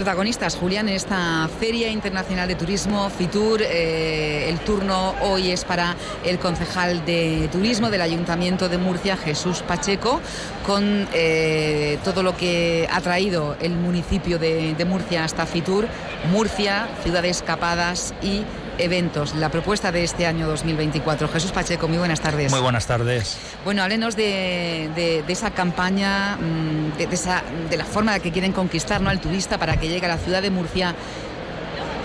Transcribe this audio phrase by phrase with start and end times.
[0.00, 5.94] Protagonistas, Julián, en esta Feria Internacional de Turismo, FITUR, eh, el turno hoy es para
[6.24, 10.22] el concejal de Turismo del Ayuntamiento de Murcia, Jesús Pacheco,
[10.66, 15.86] con eh, todo lo que ha traído el municipio de, de Murcia hasta FITUR,
[16.32, 18.44] Murcia, ciudades escapadas y
[18.84, 21.28] eventos, la propuesta de este año 2024.
[21.28, 22.50] Jesús Pacheco, muy buenas tardes.
[22.50, 23.38] Muy buenas tardes.
[23.64, 29.00] Bueno, háblenos de, esa campaña, mm, de, esa, de la forma de que quieren conquistar
[29.00, 29.10] ¿no?
[29.10, 30.94] al turista para que llegue a la ciudad de Murcia.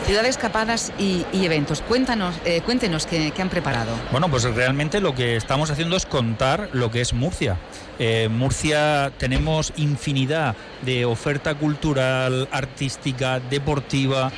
[0.06, 1.82] Ciudades escapadas y, eventos.
[1.82, 3.92] Cuéntanos, eh, cuéntenos qué, han preparado.
[4.12, 7.58] Bueno, pues realmente lo que estamos haciendo es contar lo que es Murcia.
[7.98, 14.32] Eh, Murcia tenemos infinidad de oferta cultural, artística, deportiva,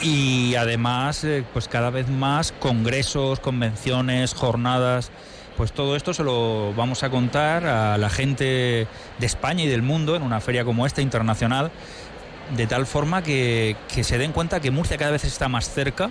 [0.00, 5.10] y además eh, pues cada vez más congresos, convenciones, jornadas.
[5.56, 8.86] Pues todo esto se lo vamos a contar a la gente
[9.18, 11.72] de España y del mundo en una feria como esta internacional,
[12.56, 16.10] de tal forma que, se den cuenta que Murcia cada vez está más cerca.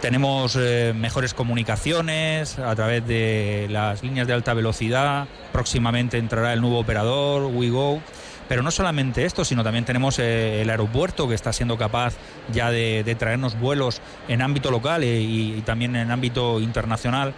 [0.00, 5.26] Tenemos eh, mejores comunicaciones a través de las líneas de alta velocidad.
[5.52, 8.00] Próximamente entrará el nuevo operador, WeGo
[8.48, 12.14] pero no solamente esto, sino también tenemos eh, el aeropuerto que está siendo capaz
[12.52, 17.34] ya de, traernos vuelos en ámbito local eh, y, también en ámbito internacional.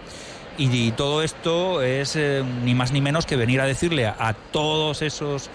[0.58, 5.02] Y, todo esto es eh, ni más ni menos que venir a decirle a, todos
[5.02, 5.50] esos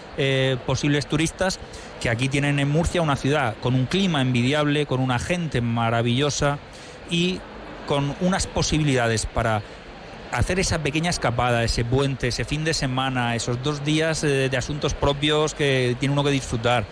[0.66, 1.60] posibles turistas
[2.00, 6.60] que aquí tienen en Murcia una ciudad con un clima envidiable, con una gente maravillosa
[7.10, 7.40] y
[7.88, 9.64] con unas posibilidades para
[10.32, 14.58] hacer esa pequeña escapada, ese puente, ese fin de semana, esos dos días eh, de
[14.58, 16.86] asuntos propios que tiene uno que disfrutar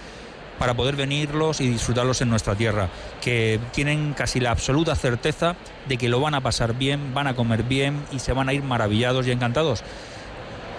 [0.57, 2.89] para poder venirlos y disfrutarlos en nuestra tierra,
[3.21, 5.55] que tienen casi la absoluta certeza
[5.87, 8.53] de que lo van a pasar bien, van a comer bien y se van a
[8.53, 9.83] ir maravillados y encantados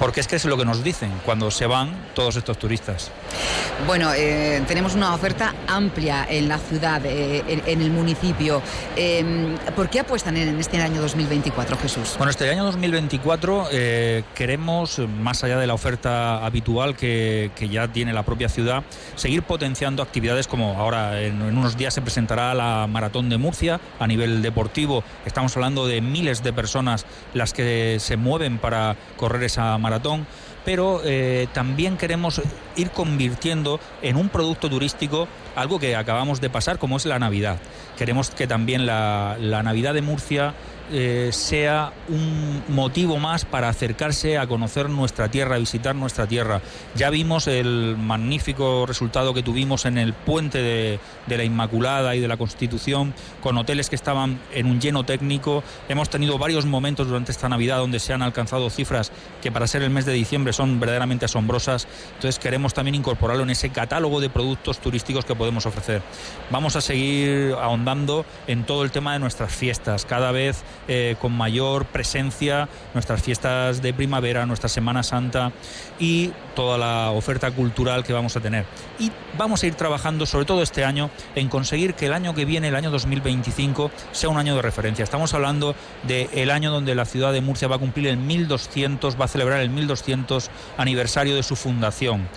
[0.00, 3.12] porque es que es lo que nos dicen cuando se van todos estos turistas.
[3.86, 8.62] Bueno, eh, tenemos una oferta amplia en la ciudad, eh, en, el municipio.
[8.96, 12.14] Em, ¿Por qué apuestan en este año 2024, Jesús?
[12.16, 18.14] Bueno, este año 2024 eh, queremos, más allá de la oferta habitual que, ya tiene
[18.14, 18.82] la propia ciudad,
[19.16, 23.80] seguir potenciando actividades como ahora en, en unos días se presentará la Maratón de Murcia
[23.98, 25.04] a nivel deportivo.
[25.26, 30.26] Estamos hablando de miles de personas las que se mueven para correr esa maratón maratón,
[30.64, 32.40] pero eh, también queremos
[32.76, 37.58] ir convirtiendo en un producto turístico algo que acabamos de pasar, como es la Navidad.
[37.98, 40.54] Queremos que también la, la Navidad de Murcia
[40.92, 46.60] eh, sea un motivo más para acercarse a conocer nuestra tierra, a visitar nuestra tierra.
[46.96, 50.98] Ya vimos el magnífico resultado que tuvimos en el puente de,
[51.28, 55.62] la Inmaculada y de la Constitución, con hoteles que estaban en un lleno técnico.
[55.88, 59.82] Hemos tenido varios momentos durante esta Navidad donde se han alcanzado cifras que para ser
[59.82, 61.86] el mes de diciembre son verdaderamente asombrosas.
[62.14, 66.02] Entonces queremos también incorporarlo en ese catálogo de productos turísticos que podemos ofrecer.
[66.50, 70.04] Vamos a seguir ahondando en todo el tema de nuestras fiestas.
[70.04, 75.52] Cada vez eh, con mayor presencia nuestras fiestas de primavera, nuestra Semana Santa
[75.98, 78.64] y toda la oferta cultural que vamos a tener.
[78.98, 82.44] Y vamos a ir trabajando, sobre todo este año, en conseguir que el año que
[82.44, 85.02] viene, el año 2025, sea un año de referencia.
[85.02, 85.74] Estamos hablando
[86.06, 89.60] del año donde la ciudad de Murcia va a cumplir el 1200, va a celebrar
[89.60, 92.28] el 1200 aniversario de su fundación.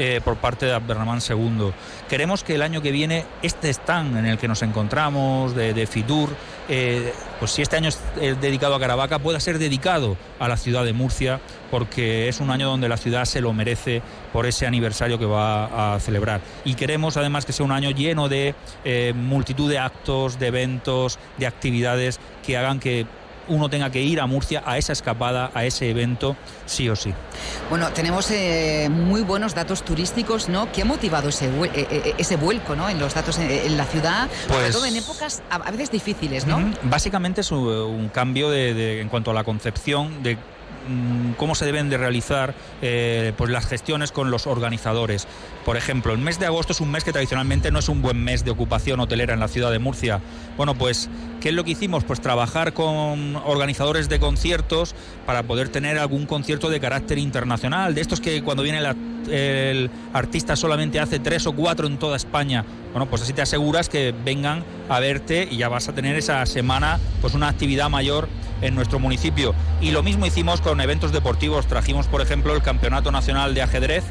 [0.00, 1.72] Eh, por parte de Abderramán II.
[2.08, 6.36] Queremos que el año que viene este stand en el que nos encontramos, de, FITUR,
[6.68, 10.84] eh, pues si este año es dedicado a Caravaca, pueda ser dedicado a la ciudad
[10.84, 11.40] de Murcia,
[11.72, 14.00] porque es un año donde la ciudad se lo merece
[14.32, 16.42] por ese aniversario que va a celebrar.
[16.64, 18.54] Y queremos además que sea un año lleno de
[18.84, 23.04] eh, multitud de actos, de eventos, de actividades que hagan que
[23.48, 26.36] uno tenga que ir a Murcia a esa escapada, a ese evento,
[26.66, 27.12] sí o sí.
[27.70, 30.70] Bueno, tenemos eh, muy buenos datos turísticos, ¿no?
[30.72, 32.88] ¿Qué ha motivado ese, eh, eh, ese vuelco ¿no?
[32.88, 34.28] en los datos en, la ciudad?
[34.46, 36.72] Sobre pues todo en épocas a, veces difíciles, ¿no?
[36.84, 40.38] Básicamente es un, cambio de, en cuanto a la concepción de
[41.36, 45.26] cómo se deben de realizar eh, pues las gestiones con los organizadores.
[45.64, 48.22] Por ejemplo, el mes de agosto es un mes que tradicionalmente no es un buen
[48.22, 50.20] mes de ocupación hotelera en la ciudad de Murcia.
[50.56, 52.04] Bueno, pues, ¿qué es lo que hicimos?
[52.04, 54.94] Pues trabajar con organizadores de conciertos
[55.26, 58.80] para poder tener algún concierto de carácter internacional, de estos que cuando viene
[59.30, 62.64] el artista solamente hace tres o cuatro en toda España.
[62.92, 66.44] Bueno, pues así te aseguras que vengan a verte y ya vas a tener esa
[66.46, 68.28] semana pues una actividad mayor
[68.62, 69.54] en nuestro municipio.
[69.80, 71.66] Y lo mismo hicimos con eventos deportivos.
[71.66, 74.04] Trajimos, por ejemplo, el Campeonato Nacional de Ajedrez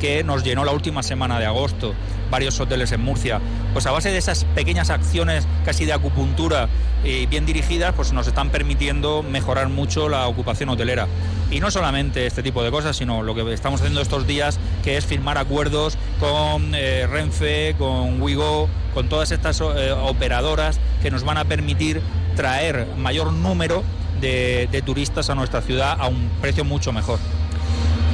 [0.00, 1.94] que nos llenó la última semana de agosto.
[2.30, 3.40] varios hoteles en Murcia.
[3.72, 6.68] Pues a base de esas pequeñas acciones casi de acupuntura
[7.04, 11.06] y bien dirigidas, pues nos están permitiendo mejorar mucho la ocupación hotelera.
[11.50, 14.96] Y no solamente este tipo de cosas, sino lo que estamos haciendo estos días, que
[14.96, 21.24] es firmar acuerdos con eh, Renfe, con Wigo, con todas estas eh, operadoras que nos
[21.24, 22.00] van a permitir
[22.34, 23.82] traer mayor número
[24.20, 27.18] de, de turistas a nuestra ciudad a un precio mucho mejor.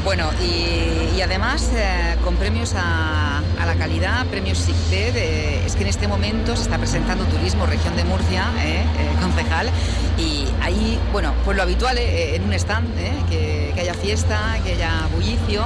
[0.04, 5.76] Bueno, y, y además eh, con premios a, a, la calidad, premios SICTED, eh, es
[5.76, 8.82] que en este momento se está presentando Turismo Región de Murcia, eh,
[9.20, 9.68] concejal,
[10.16, 12.88] y ahí, bueno, pues lo habitual en un stand,
[13.28, 15.64] que, que, haya fiesta, que haya bullicio,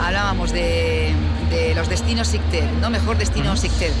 [0.00, 1.12] hablábamos de,
[1.50, 2.90] de los destinos SICTED, ¿no?
[2.90, 3.56] Mejor destino.
[3.56, 3.92] SICTED.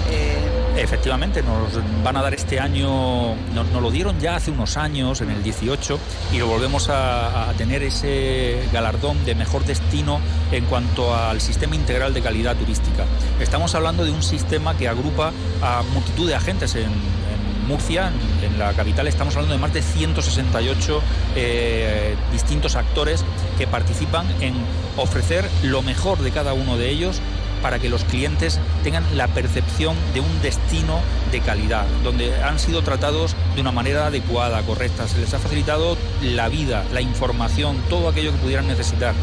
[0.76, 1.72] Efectivamente, nos
[2.04, 5.98] van a dar este año, nos, lo dieron ya hace unos años, en el 18,
[6.34, 10.20] y lo volvemos a, tener ese galardón de mejor destino
[10.52, 13.06] en cuanto al sistema integral de calidad turística.
[13.40, 15.32] Estamos hablando de un sistema que agrupa
[15.62, 18.12] a multitud de agentes en, en Murcia,
[18.42, 21.02] en la capital, estamos hablando de más de 168
[21.36, 23.24] eh, distintos actores
[23.56, 24.54] que participan en
[24.96, 27.20] ofrecer lo mejor de cada uno de ellos
[27.66, 31.00] para que los clientes tengan la percepción de un destino
[31.32, 35.98] de calidad, donde han sido tratados de una manera adecuada, correcta, se les ha facilitado
[36.22, 39.14] la vida, la información, todo aquello que pudieran necesitar.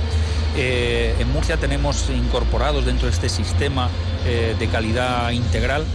[0.57, 3.87] Eh, en Murcia tenemos incorporados dentro de este sistema
[4.25, 5.85] eh, de calidad integral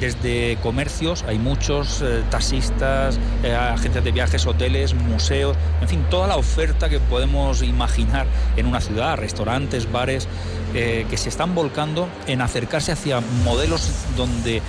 [0.00, 6.26] desde comercios, hay muchos eh, taxistas, eh, agencias de viajes, hoteles, museos, en fin, toda
[6.26, 8.26] la oferta que podemos imaginar
[8.56, 10.28] en una ciudad, restaurantes, bares,
[10.74, 14.60] eh, que se están volcando en acercarse hacia modelos donde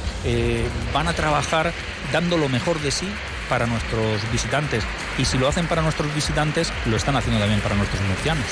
[0.94, 1.71] van a trabajar
[2.12, 3.07] dando lo mejor de sí
[3.45, 4.83] para nuestros visitantes.
[5.18, 8.45] Y si lo hacen para nuestros visitantes, lo están haciendo también para nuestros murcianos.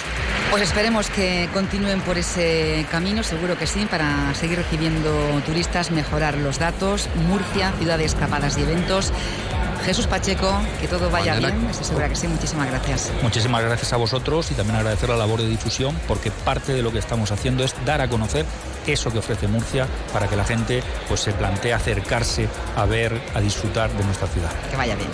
[0.50, 6.38] Pues esperemos que continúen por ese camino, seguro que sí, para seguir recibiendo turistas, mejorar
[6.38, 7.10] los datos.
[7.28, 9.12] Murcia, ciudad de escapadas y eventos.
[9.86, 11.56] Jesús Pacheco, que todo vaya Mañana.
[11.56, 13.12] bien, estoy segura que sí, muchísimas gracias.
[13.22, 16.92] Muchísimas gracias a vosotros y también agradecer la labor de difusión porque parte de lo
[16.92, 18.46] que estamos haciendo es dar a conocer
[18.88, 23.42] eso que ofrece Murcia para que la gente pues se plantee acercarse a ver, a
[23.42, 24.52] disfrutar de nuestra ciudad.
[24.70, 25.10] Que vaya bien.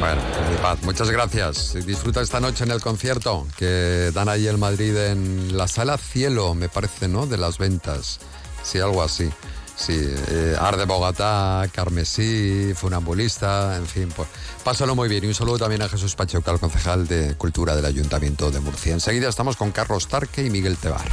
[0.00, 0.20] Bueno,
[0.62, 1.74] paz, muchas gracias.
[1.84, 6.54] Disfruta esta noche en el concierto que dan ahí en Madrid en la sala Cielo,
[6.54, 7.26] me parece, ¿no?
[7.26, 8.20] De las ventas.
[8.62, 9.28] Sí, algo así.
[9.78, 14.28] Sí, eh, Arde Bogotá, Carmesí, Funambulista, en fin, pues
[14.64, 15.22] pásalo muy bien.
[15.22, 18.92] Y un saludo también a Jesús Pacheco, al concejal de Cultura del Ayuntamiento de Murcia.
[18.92, 21.06] Enseguida estamos con Carlos Tarque y Miguel Tebar.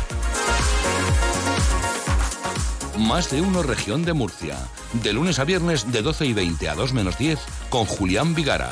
[2.98, 4.58] Más de uno región de Murcia.
[5.04, 7.38] De lunes a viernes de 12 y 20 a 2 menos 10
[7.70, 8.72] con Julián Vigara.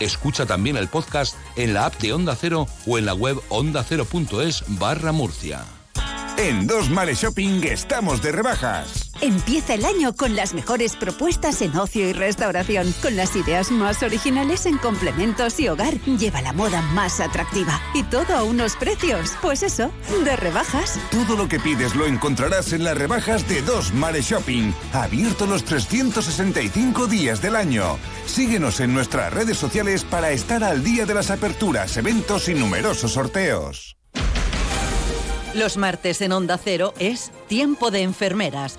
[0.00, 4.64] Escucha también el podcast en la app de Onda Cero o en la web ondacero.es
[4.66, 5.64] barra Murcia.
[6.36, 9.09] En Dos Males Shopping estamos de rebajas.
[9.22, 14.02] Empieza el año con las mejores propuestas en ocio y restauración, con las ideas más
[14.02, 16.00] originales en complementos y hogar.
[16.06, 19.90] Lleva la moda más atractiva y todo a unos precios, pues eso,
[20.24, 20.98] de rebajas.
[21.10, 25.64] Todo lo que pides lo encontrarás en las rebajas de Dos Males Shopping, abierto los
[25.64, 27.98] 365 días del año.
[28.24, 33.12] Síguenos en nuestras redes sociales para estar al día de las aperturas, eventos y numerosos
[33.12, 33.98] sorteos.
[35.54, 38.78] Los martes en Onda Cero es Tiempo de Enfermeras,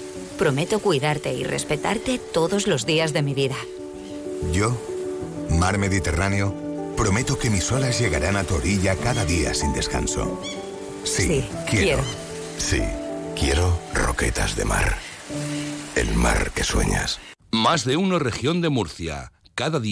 [0.41, 3.55] prometo cuidarte y respetarte todos los días de mi vida.
[4.51, 4.75] Yo,
[5.51, 6.51] Mar Mediterráneo,
[6.97, 10.41] prometo que mis olas llegarán a tu orilla cada día sin descanso.
[11.03, 12.01] Sí, sí quiero.
[12.01, 12.03] quiero.
[12.57, 12.81] Sí,
[13.39, 14.97] quiero Roquetas de Mar.
[15.95, 17.19] El mar que sueñas.
[17.51, 19.33] Más de uno región de Murcia.
[19.53, 19.79] Cada día